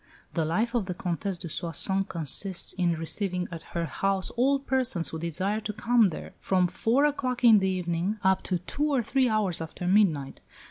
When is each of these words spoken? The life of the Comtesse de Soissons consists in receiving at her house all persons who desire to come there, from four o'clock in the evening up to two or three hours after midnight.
The 0.33 0.45
life 0.45 0.73
of 0.73 0.87
the 0.87 0.95
Comtesse 0.95 1.37
de 1.37 1.47
Soissons 1.47 2.07
consists 2.09 2.73
in 2.73 2.93
receiving 2.97 3.47
at 3.51 3.61
her 3.77 3.85
house 3.85 4.31
all 4.31 4.57
persons 4.57 5.09
who 5.09 5.19
desire 5.19 5.59
to 5.61 5.73
come 5.73 6.09
there, 6.09 6.33
from 6.39 6.65
four 6.65 7.05
o'clock 7.05 7.43
in 7.43 7.59
the 7.59 7.69
evening 7.69 8.17
up 8.23 8.41
to 8.45 8.57
two 8.57 8.91
or 8.91 9.03
three 9.03 9.29
hours 9.29 9.61
after 9.61 9.85
midnight. 9.85 10.39